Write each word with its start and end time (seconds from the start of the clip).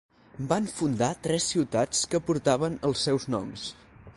Van 0.51 0.69
fundar 0.77 1.09
tres 1.27 1.49
ciutats 1.53 2.01
que 2.15 2.23
portaven 2.31 2.79
els 2.91 3.07
seus 3.09 3.29
noms. 3.37 3.69